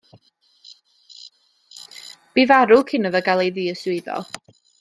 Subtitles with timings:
[2.39, 4.21] Bu farw cyn iddo gael ei ddiswyddo.